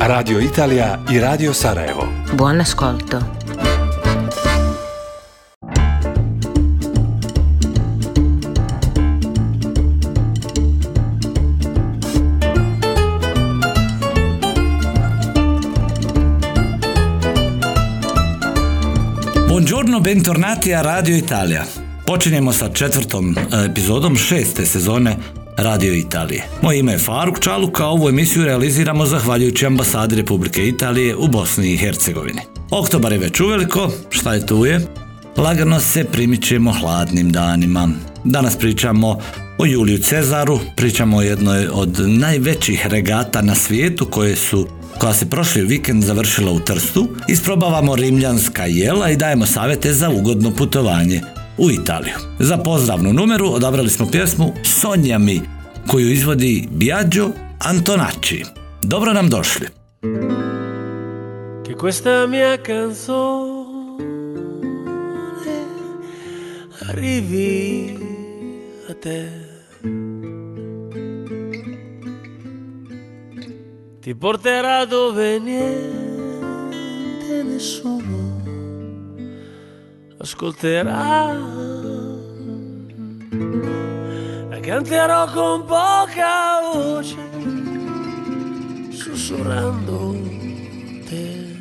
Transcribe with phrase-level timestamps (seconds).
[0.00, 2.08] Radio Italija i Radio Sarajevo.
[2.32, 3.18] Buon ascolto.
[19.48, 21.64] Buongiorno, bentornati a Radio Italia.
[22.06, 26.46] Počinjemo sa četvrtom e, epizodom šeste sezone Radio Italije.
[26.62, 31.72] Moje ime je Faruk Čaluk, a ovu emisiju realiziramo zahvaljujući ambasadi Republike Italije u Bosni
[31.72, 32.40] i Hercegovini.
[32.70, 34.80] Oktobar je već uveliko, šta je tu je?
[35.36, 37.88] Lagano se primičemo hladnim danima.
[38.24, 39.18] Danas pričamo
[39.58, 44.66] o Juliju Cezaru, pričamo o jednoj od najvećih regata na svijetu koje su
[44.98, 50.50] koja se prošli vikend završila u Trstu, isprobavamo rimljanska jela i dajemo savjete za ugodno
[50.50, 51.20] putovanje
[51.58, 52.14] u Italiju.
[52.38, 55.40] Za pozdravnu numeru odabrali smo pjesmu Sonja mi,
[55.86, 58.44] koju izvodi Biagio Antonacci.
[58.82, 59.66] Dobro nam došli.
[61.64, 63.64] Che questa mia canzone
[66.88, 67.96] arrivi
[68.88, 69.28] a te.
[74.00, 78.42] Ti porterà dove niente nessuno
[80.18, 81.32] ascolterà.
[84.64, 87.16] Canterò con poca voce,
[88.92, 90.16] sussurrando
[91.06, 91.56] te.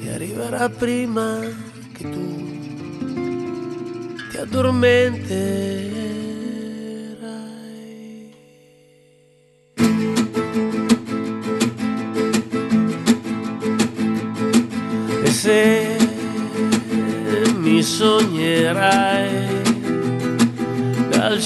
[0.00, 1.40] E arriverà prima
[1.92, 2.48] che tu
[4.30, 5.99] ti addormenterai.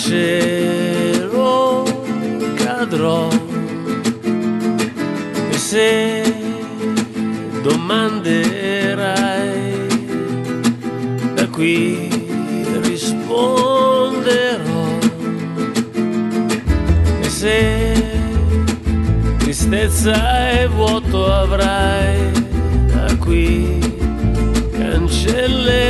[0.05, 1.85] Cielo
[2.57, 3.29] cadrò.
[5.51, 6.23] E se
[7.63, 8.43] domanderai
[11.35, 12.11] da qui
[12.83, 13.33] risponderò.
[17.23, 17.95] E se
[19.39, 22.31] tristezza e vuoto avrai
[22.93, 23.79] da qui
[24.77, 25.84] cancellerò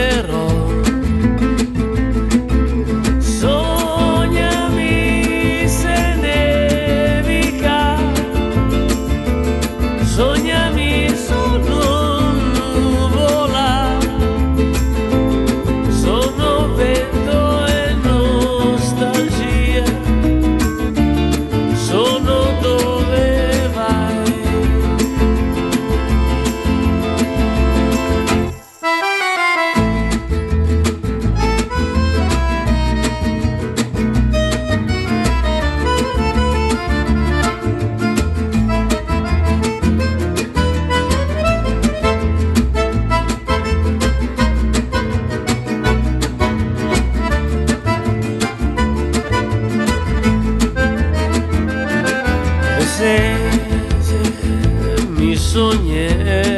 [55.17, 56.54] mi soñé.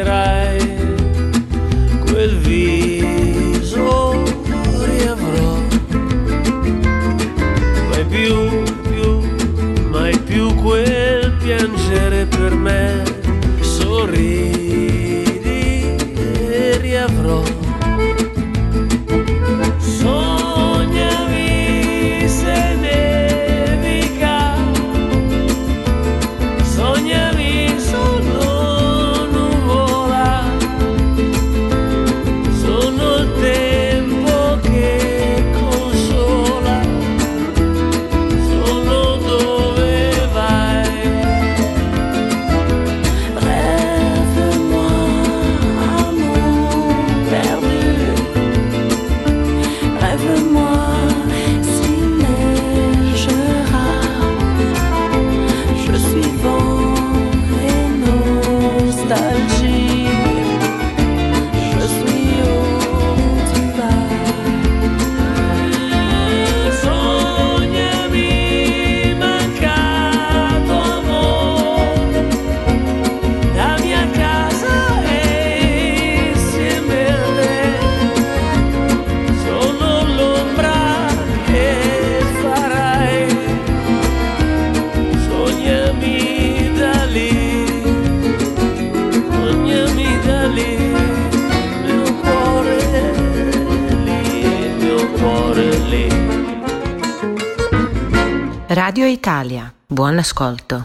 [100.26, 100.82] Ascolto.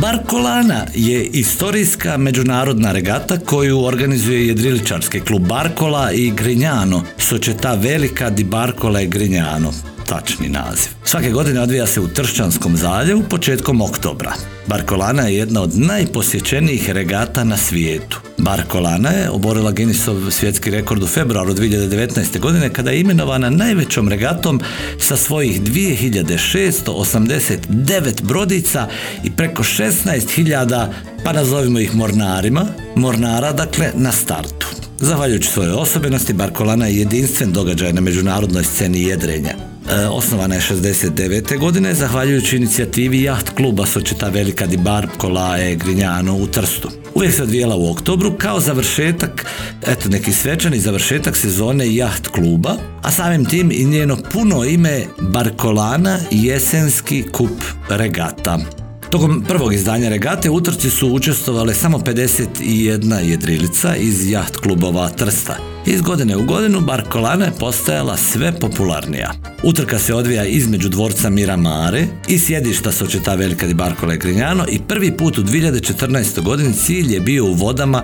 [0.00, 8.44] Barkolana je istorijska međunarodna regata koju organizuje jedriličarski klub Barkola i Grinjano, Società Velika di
[8.44, 9.72] Barkola i Grinjano,
[10.12, 10.92] tačni naziv.
[11.04, 14.32] Svake godine odvija se u Tršćanskom zaljevu početkom oktobra.
[14.66, 18.20] Barkolana je jedna od najposjećenijih regata na svijetu.
[18.38, 22.40] Barkolana je oborila Guinnessov svjetski rekord u februaru 2019.
[22.40, 24.60] godine kada je imenovana najvećom regatom
[24.98, 28.88] sa svojih 2689 brodica
[29.24, 30.86] i preko 16.000
[31.24, 32.66] pa nazovimo ih mornarima,
[32.96, 34.66] mornara dakle na startu.
[34.98, 39.71] Zahvaljujući svojoj osobenosti, Barkolana je jedinstven događaj na međunarodnoj sceni jedrenja.
[39.90, 41.58] E, osnovana je 69.
[41.58, 46.90] godine zahvaljujući inicijativi jaht kluba Sočeta Velika di Barkola e Grinjano u Trstu.
[47.14, 49.46] Uvijek se odvijela u oktobru kao završetak,
[49.86, 56.18] eto neki svečani završetak sezone jaht kluba, a samim tim i njeno puno ime Barkolana
[56.30, 58.81] jesenski kup regata.
[59.12, 65.56] Tokom prvog izdanja regate u utrci su učestvovale samo 51 jedrilica iz jaht klubova Trsta.
[65.86, 69.32] Iz godine u godinu Barkolana je postajala sve popularnija.
[69.62, 74.80] Utrka se odvija između dvorca Miramare i sjedišta Sočeta Velika di Barkola i Grinjano i
[74.88, 76.42] prvi put u 2014.
[76.42, 78.02] godini cilj je bio u vodama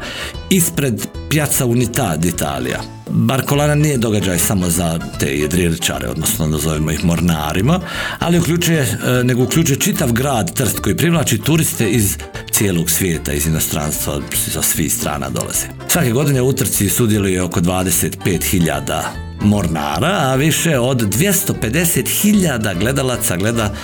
[0.50, 2.97] ispred Piazza Unità d'Italia.
[3.10, 7.80] Barkolana nije događaj samo za te jedriličare, odnosno nazovimo ih mornarima,
[8.18, 12.16] ali uključuje, e, nego uključuje čitav grad Trst koji privlači turiste iz
[12.50, 14.20] cijelog svijeta, iz inostranstva,
[14.52, 15.66] sa svih strana dolaze.
[15.88, 23.74] Svake godine u utrci sudjeluje oko 25.000 mornara, a više od 250.000 gledalaca gleda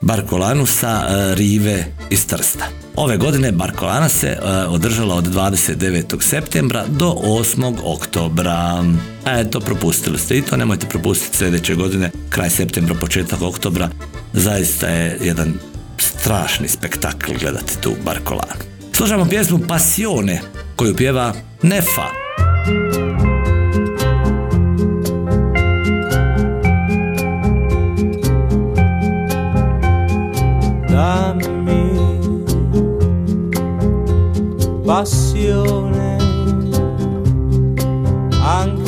[0.00, 2.64] Barkolanu sa e, rive iz Trsta.
[2.96, 4.38] Ove godine Barkolana se e,
[4.68, 6.22] održala od 29.
[6.22, 7.74] septembra do 8.
[7.84, 8.84] oktobra.
[9.24, 13.88] A eto, propustili ste i to, nemojte propustiti sljedeće godine, kraj septembra, početak oktobra.
[14.32, 15.54] Zaista je jedan
[15.98, 18.60] strašni spektakl gledati tu Barkolanu.
[18.92, 20.40] Slušamo pjesmu Pasione
[20.76, 22.23] koju pjeva Nefa.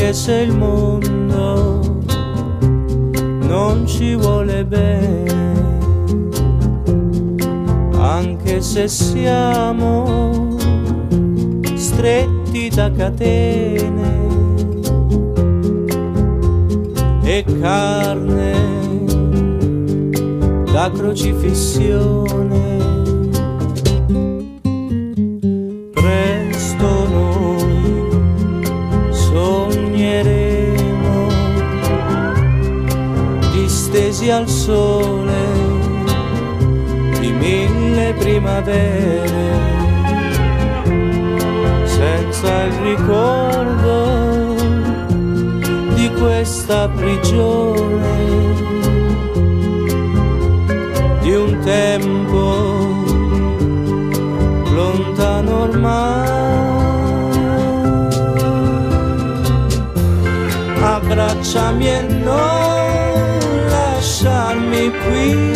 [0.06, 1.80] Anche se il mondo
[3.48, 5.32] non ci vuole bene,
[7.98, 10.56] anche se siamo
[11.74, 14.28] stretti da catene
[17.24, 18.54] e carne
[20.70, 22.75] da crocifissione.
[33.86, 35.44] Distesi al sole
[37.20, 39.60] di mille primavere,
[41.84, 44.54] senza il ricordo
[45.94, 48.54] di questa prigione
[51.20, 52.84] di un tempo
[54.74, 56.44] lontano ormai.
[60.82, 62.65] Abbracciami e non
[64.90, 65.52] qui,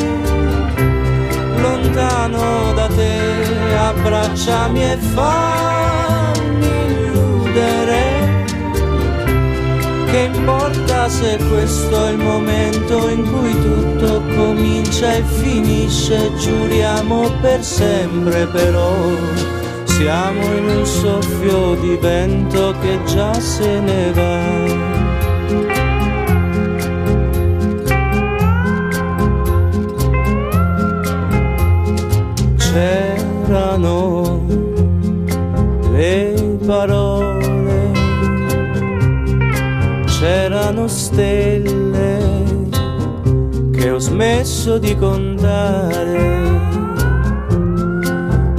[1.61, 6.67] lontano da te, abbracciami e fammi
[7.07, 8.31] illudere
[10.11, 17.63] che importa se questo è il momento in cui tutto comincia e finisce, giuriamo per
[17.63, 18.93] sempre però.
[19.85, 24.90] Siamo in un soffio di vento che già se ne va.
[44.71, 46.49] Smesso di contare,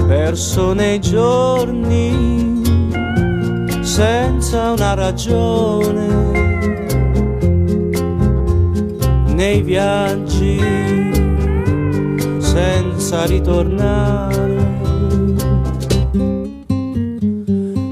[0.08, 2.62] perso nei giorni
[3.82, 6.08] senza una ragione,
[9.28, 10.60] nei viaggi
[12.40, 14.70] senza ritornare.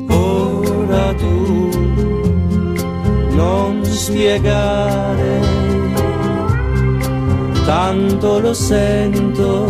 [0.10, 1.70] Ora tu
[3.32, 5.49] non spiegare,
[7.90, 9.66] tanto lo sento,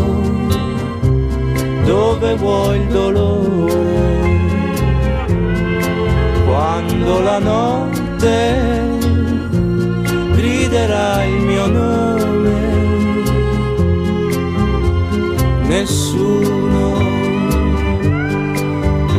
[1.86, 4.02] dove vuoi il dolore,
[6.46, 8.98] quando la notte
[10.36, 12.58] grida ricorderà il mio nome.
[15.68, 16.98] Nessuno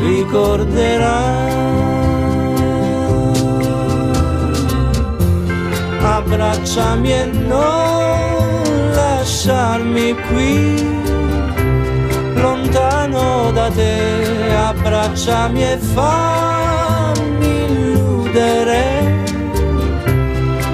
[0.03, 1.49] ricorderà.
[6.03, 7.80] Abbracciami e non
[10.15, 10.83] qui
[12.35, 19.19] lontano da te, abbracciami e fammi illudere.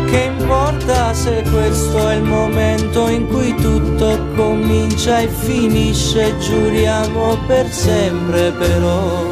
[0.07, 7.71] Che importa se questo è il momento in cui tutto comincia e finisce, giuriamo per
[7.71, 9.25] sempre però.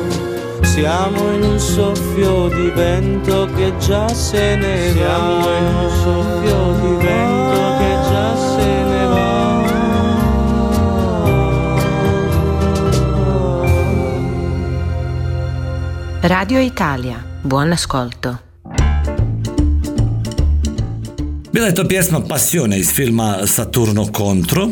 [0.62, 4.92] Siamo in un soffio di vento che già se ne va.
[4.92, 8.93] Siamo in un soffio di vento che già se ne va.
[16.24, 18.36] Radio Italia, buon ascolto.
[21.52, 24.68] Bila je to pjesma Pasione iz filma Saturno Contro.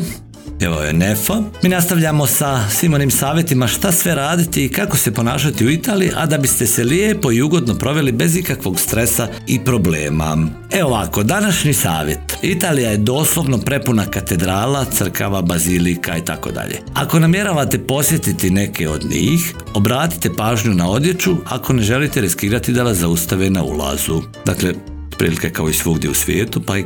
[0.59, 1.41] Evo je Nefa.
[1.63, 6.11] Mi nastavljamo sa svim onim savjetima šta sve raditi i kako se ponašati u Italiji,
[6.15, 10.37] a da biste se lijepo i ugodno proveli bez ikakvog stresa i problema.
[10.71, 12.19] Evo ovako, današnji savjet.
[12.41, 16.79] Italija je doslovno prepuna katedrala, crkava, bazilika i tako dalje.
[16.93, 22.83] Ako namjeravate posjetiti neke od njih, obratite pažnju na odjeću ako ne želite riskirati da
[22.83, 24.21] vas zaustave na ulazu.
[24.45, 24.73] Dakle,
[25.17, 26.85] prilike kao i svugdje u svijetu, pa i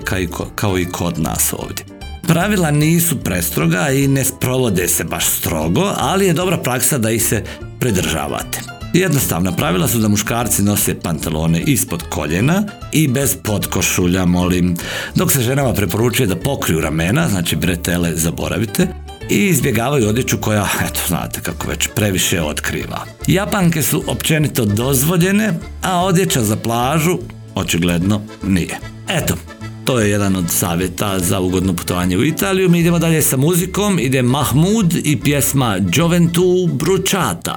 [0.56, 1.97] kao i kod nas ovdje.
[2.28, 7.24] Pravila nisu prestroga i ne sprovode se baš strogo, ali je dobra praksa da ih
[7.24, 7.44] se
[7.80, 8.62] pridržavate.
[8.94, 14.78] Jednostavna pravila su da muškarci nose pantalone ispod koljena i bez potkošulja, molim,
[15.16, 18.88] dok se ženama preporučuje da pokriju ramena, znači bretele zaboravite,
[19.30, 23.06] i izbjegavaju odjeću koja, eto, znate kako već, previše otkriva.
[23.28, 27.18] Japanke su općenito dozvoljene, a odjeća za plažu
[27.56, 28.80] očigledno nije.
[29.10, 29.36] Eto,
[29.88, 32.70] to je jedan od savjeta za ugodno putovanje u Italiju.
[32.70, 37.56] Mi idemo dalje sa muzikom, ide Mahmud i pjesma Gioventù Bruciata.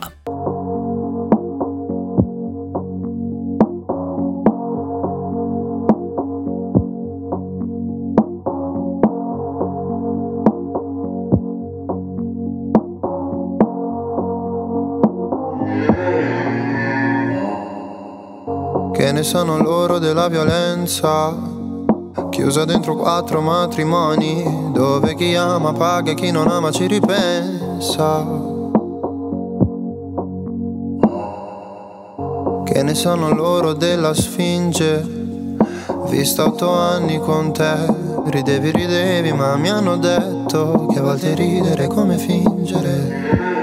[18.97, 21.60] Che ne sono loro della violenza?
[22.41, 28.27] Chiusa dentro quattro matrimoni, dove chi ama paga e chi non ama ci ripensa.
[32.65, 35.07] Che ne sono loro della sfinge?
[36.09, 37.77] Visto otto anni con te,
[38.29, 43.60] ridevi, ridevi, ma mi hanno detto che a volte ridere è come fingere.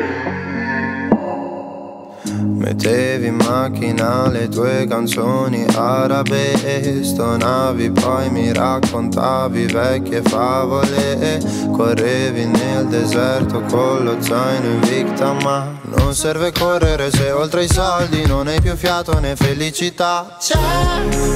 [2.68, 11.40] Mettevi in macchina le tue canzoni arabe Stonavi poi mi raccontavi vecchie favole.
[11.72, 18.26] Correvi nel deserto con lo zaino invicta Ma non serve correre se oltre i soldi
[18.26, 20.36] non hai più fiato né felicità.
[20.38, 20.60] C'è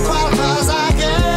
[0.03, 1.30] qualcosa che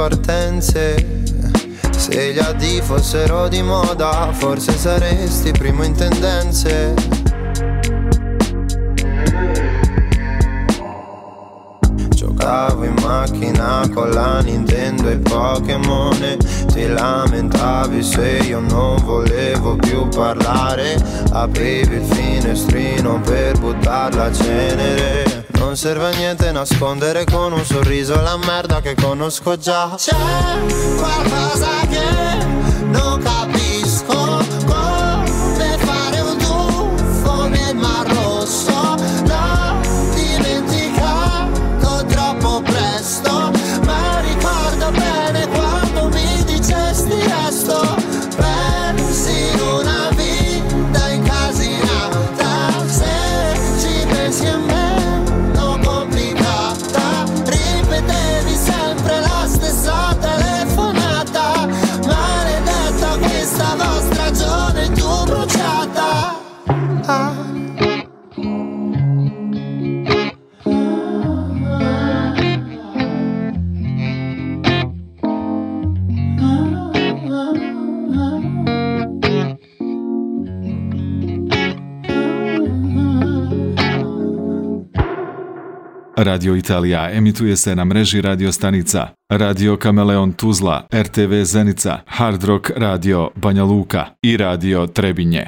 [0.00, 0.94] partenze?
[1.94, 6.94] Se gli addi fossero di moda, forse saresti primo in tendenze.
[12.08, 16.38] Giocavo in macchina con la Nintendo e Pokémon
[16.80, 20.96] Ti lamentavi se io non volevo più parlare.
[21.30, 25.46] Aprivi il finestrino per buttar la cenere.
[25.58, 29.92] Non serve a niente nascondere con un sorriso la merda che conosco già.
[29.94, 30.16] C'è
[30.96, 32.46] qualcosa che
[32.86, 34.38] non capisco.
[34.64, 38.94] Come fare un tuffo nel mar rosso?
[39.26, 39.80] L'ho
[40.14, 43.39] dimenticato troppo presto
[86.30, 92.70] Radio Italija emituje se na mreži radio stanica Radio Kameleon Tuzla, RTV Zenica, Hard Rock
[92.76, 95.46] Radio Banja Luka i Radio Trebinje.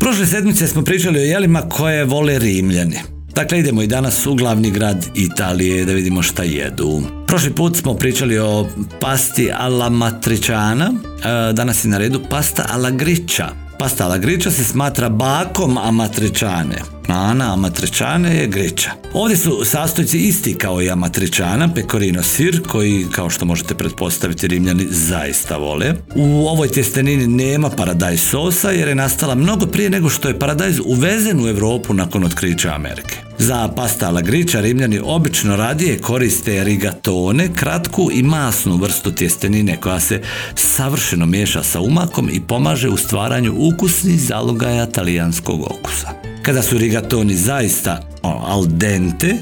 [0.00, 2.98] Prošle sedmice smo pričali o jelima koje vole Rimljani.
[3.34, 7.00] Dakle, idemo i danas u glavni grad Italije da vidimo šta jedu.
[7.26, 8.66] Prošli put smo pričali o
[9.00, 13.48] pasti alla matriciana, e, danas je na redu pasta alla griccia.
[13.78, 16.97] Pasta alla griccia se smatra bakom amatričane.
[17.08, 18.90] Ana amatričane je griča.
[19.12, 24.86] Ovdje su sastojci isti kao i amatričana, pecorino sir, koji, kao što možete pretpostaviti, rimljani
[24.90, 25.94] zaista vole.
[26.14, 30.80] U ovoj tjestenini nema paradajz sosa jer je nastala mnogo prije nego što je paradajz
[30.84, 33.16] uvezen u Europu nakon otkrića Amerike.
[33.38, 40.00] Za pasta alla griča rimljani obično radije koriste rigatone, kratku i masnu vrstu tjestenine koja
[40.00, 40.22] se
[40.54, 46.27] savršeno miješa sa umakom i pomaže u stvaranju ukusnih zalogaja talijanskog okusa.
[46.48, 49.34] Kada su rigatoni zaista o, al dente,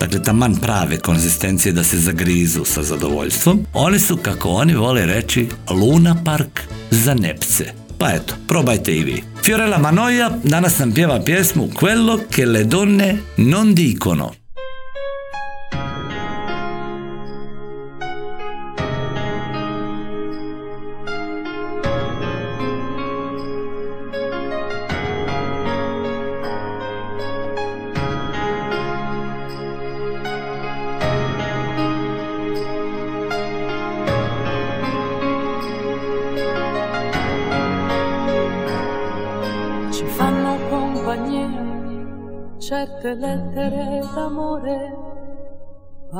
[0.00, 5.48] dakle taman prave konzistencije da se zagrizu sa zadovoljstvom, oni su, kako oni vole reći,
[5.70, 7.64] Luna Park za nepce.
[7.98, 9.22] Pa eto, probajte i vi.
[9.42, 14.43] Fiorella Manoia danas nam pjeva pjesmu Quello che le donne non dicono.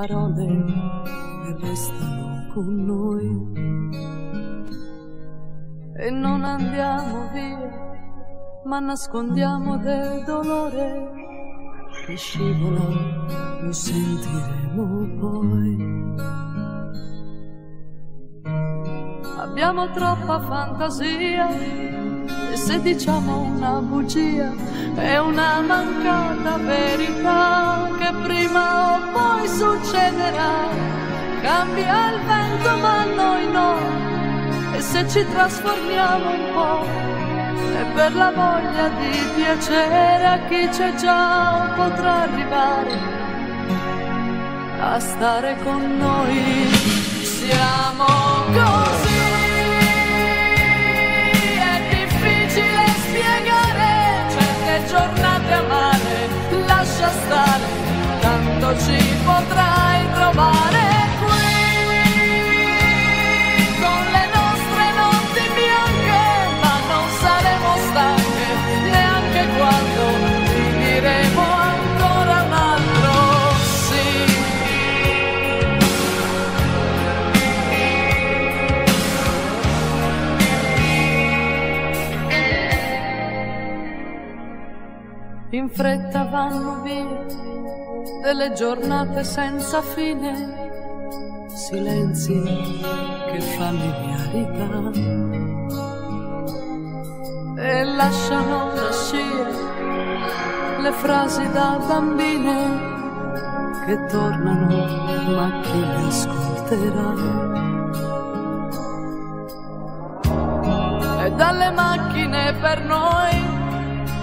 [0.07, 0.47] Parole
[1.45, 3.53] che restano con noi.
[5.97, 11.11] E non andiamo via, ma nascondiamo del dolore
[12.07, 16.13] che scivola, lo sentiremo poi.
[19.39, 21.47] Abbiamo troppa fantasia
[22.57, 24.53] se diciamo una bugia
[24.95, 30.93] è una mancata verità che prima o poi succederà.
[31.43, 33.77] Cambia il vento ma noi no
[34.75, 36.87] e se ci trasformiamo un po'
[37.77, 43.23] è per la voglia di piacere a chi c'è già potrà arrivare
[44.81, 46.69] a stare con noi.
[47.23, 48.07] Siamo
[48.53, 49.14] così.
[57.15, 57.84] just
[86.35, 87.27] vanno via
[88.23, 90.33] delle giornate senza fine,
[91.47, 92.43] silenzi
[93.31, 94.73] che familiarità.
[97.57, 98.93] E lasciano la
[100.83, 102.57] le frasi da bambine
[103.87, 104.77] che tornano
[105.37, 107.13] ma chi le ascolterà?
[111.25, 113.54] E dalle macchine per noi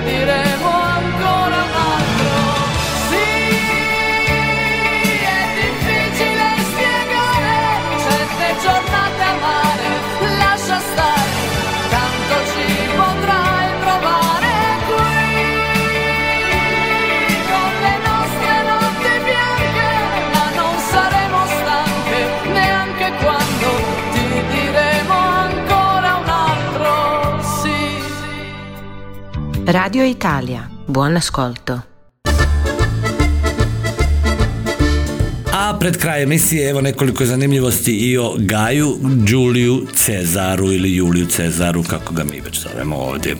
[0.00, 0.47] viviré.
[29.68, 31.80] Radio Italia, buon ascolto.
[35.52, 41.82] A pred kraj emisije evo nekoliko zanimljivosti i o Gaju Đuliju Cezaru ili Juliju Cezaru
[41.82, 43.32] kako ga mi već zovemo ovdje.
[43.32, 43.36] E,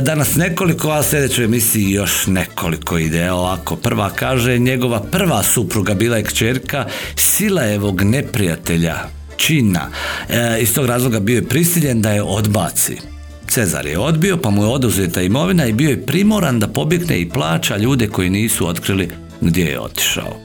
[0.00, 3.76] danas nekoliko, a sljedećoj emisiji još nekoliko ide ovako.
[3.76, 6.86] Prva kaže, njegova prva supruga bila je kćerka
[7.16, 8.96] Silajevog neprijatelja
[9.36, 9.88] Čina.
[10.28, 13.12] E, iz tog razloga bio je prisiljen da je odbaci.
[13.52, 17.28] Cezar je odbio, pa mu je oduzeta imovina i bio je primoran da pobjegne i
[17.28, 19.08] plaća ljude koji nisu otkrili
[19.40, 20.36] gdje je otišao.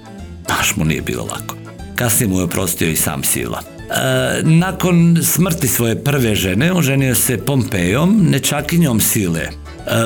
[0.47, 1.55] Baš mu nije bilo lako.
[1.95, 3.61] Kasnije mu je oprostio i sam Sila.
[3.61, 9.41] E, nakon smrti svoje prve žene oženio se Pompejom, nečakinjom Sile.
[9.41, 9.49] E,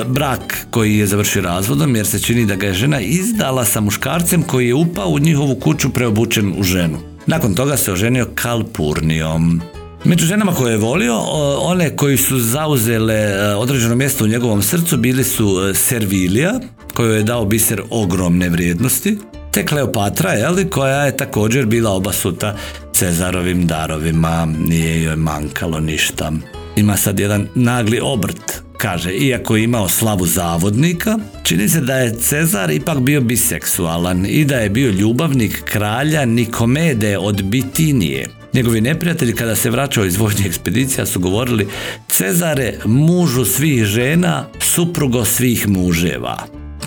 [0.06, 4.42] brak koji je završio razvodom jer se čini da ga je žena izdala sa muškarcem
[4.42, 6.98] koji je upao u njihovu kuću preobučen u ženu.
[7.26, 9.62] Nakon toga se oženio Kalpurnijom.
[10.04, 11.18] Među ženama koje je volio,
[11.60, 16.60] one koji su zauzele e, određeno mjesto u njegovom srcu bili su e, Servilija,
[16.94, 19.18] kojoj je dao biser ogromne vrijednosti,
[19.50, 22.56] te Kleopatra, jeli, koja je također bila obasuta
[22.92, 26.32] Cezarovim darovima, nije joj mankalo ništa.
[26.76, 32.14] Ima sad jedan nagli obrt, kaže, iako je imao slavu zavodnika, čini se da je
[32.14, 38.41] Cezar ipak bio biseksualan i da je bio ljubavnik kralja Nikomede od Bitinije.
[38.54, 41.68] Njegovi neprijatelji kada se vraćao iz vojnih ekspedicija su govorili
[42.08, 46.36] Cezare, mužu svih žena, suprugo svih muževa.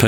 [0.02, 0.08] Pa,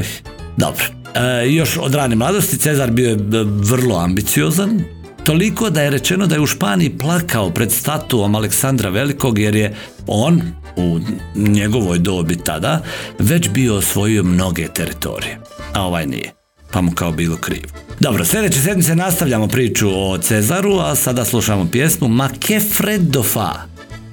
[0.57, 0.85] dobro.
[1.15, 4.83] E, još od rane mladosti Cezar bio je e, vrlo ambiciozan,
[5.23, 9.75] toliko da je rečeno da je u Španiji plakao pred statuom Aleksandra Velikog jer je
[10.07, 10.41] on
[10.75, 10.99] u
[11.35, 12.81] njegovoj dobi tada
[13.19, 15.39] već bio osvojio mnoge teritorije,
[15.73, 16.36] a ovaj nije,
[16.71, 17.67] pa mu kao bilo krivo.
[17.99, 23.53] Dobro, sljedeće sedmice nastavljamo priču o Cezaru, a sada slušamo pjesmu Ma che freddo fa,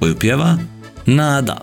[0.01, 0.59] koju pjeva
[1.07, 1.57] Nada.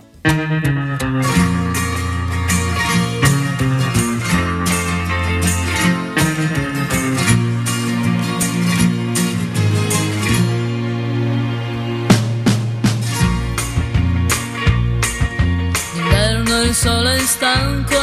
[16.71, 18.00] Il sole è stanco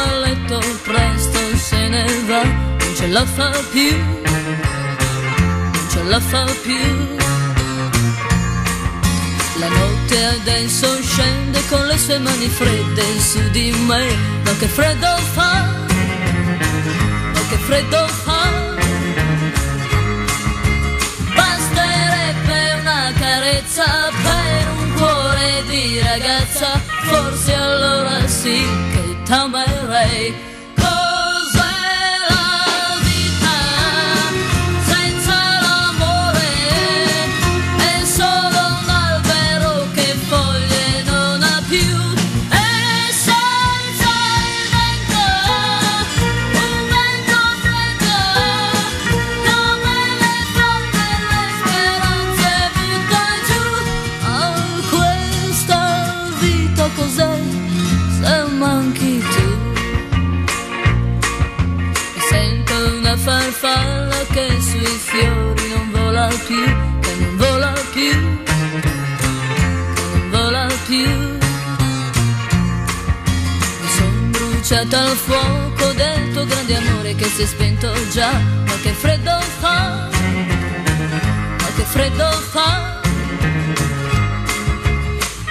[3.09, 3.97] ce la fa più,
[5.73, 7.17] non ce la fa più.
[9.57, 14.05] La notte adesso scende con le sue mani fredde su di me,
[14.43, 15.53] ma che freddo fa,
[17.33, 18.43] ma che freddo fa.
[21.35, 23.85] Basterebbe una carezza
[24.21, 30.48] per un cuore di ragazza, forse allora sì che t'amerei.
[66.49, 66.65] Più,
[66.99, 71.07] che non vola più, che non vola più.
[73.81, 78.31] Mi son bruciata al fuoco del tuo grande amore che si è spento già,
[78.65, 80.09] ma che freddo fa,
[81.59, 82.99] ma che freddo fa.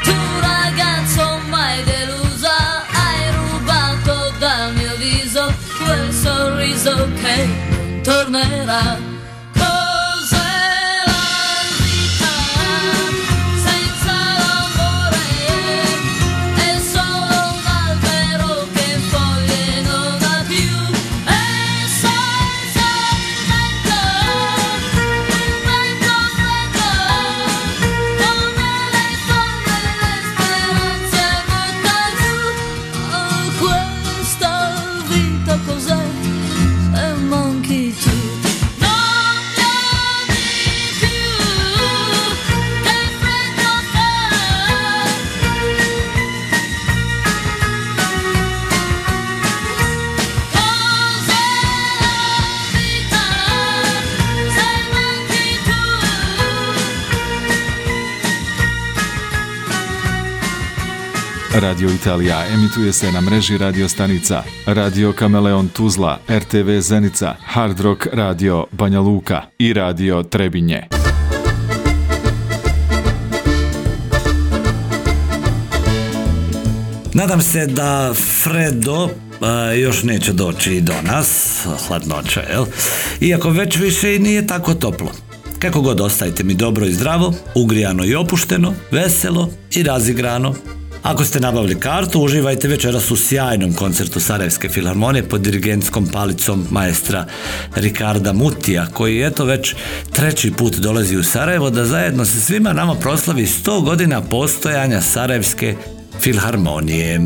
[0.02, 9.07] Tu ragazzo mai delusa, hai rubato dal mio viso quel sorriso che tornerà.
[61.60, 68.06] Radio Italija emituje se na mreži radio stanica Radio Kameleon Tuzla, RTV Zenica, Hard Rock
[68.12, 70.88] Radio Banja Luka i Radio Trebinje.
[77.14, 82.64] Nadam se da Fredo e, još neće doći do nas, hladnoća, jel?
[83.20, 85.12] Iako već više i nije tako toplo.
[85.58, 90.54] Kako god ostajte mi dobro i zdravo, ugrijano i opušteno, veselo i razigrano.
[91.08, 97.26] Ako ste nabavili kartu, uživajte večeras u sjajnom koncertu Sarajevske filharmonije pod dirigentskom palicom maestra
[97.74, 99.74] Ricarda Mutija, koji eto već
[100.12, 105.74] treći put dolazi u Sarajevo da zajedno sa svima nama proslavi 100 godina postojanja Sarajevske
[106.20, 107.20] filharmonije.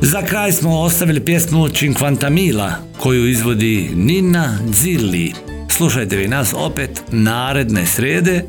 [0.00, 5.32] Za kraj smo ostavili pjesmu Cinquantamila koju izvodi Nina Zilli.
[5.68, 8.44] Slušajte vi nas opet naredne srede,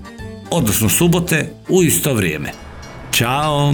[0.52, 2.52] odnosno subote u isto vrijeme.
[3.14, 3.74] Ćao!